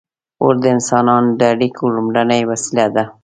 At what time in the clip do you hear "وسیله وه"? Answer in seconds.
2.51-3.03